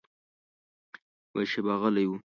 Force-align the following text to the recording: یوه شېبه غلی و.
یوه 1.33 1.43
شېبه 1.51 1.73
غلی 1.81 2.05
و. 2.07 2.11